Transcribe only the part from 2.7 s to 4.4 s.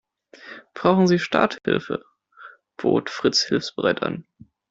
bot Fritz hilfsbereit an.